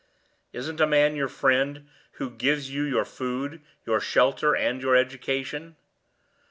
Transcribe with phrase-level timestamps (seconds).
[0.51, 5.75] Isn't a man your friend who gives you your food, your shelter, and your education?